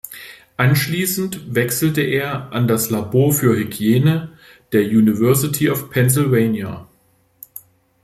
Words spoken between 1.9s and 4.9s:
er an das Labor für Hygiene der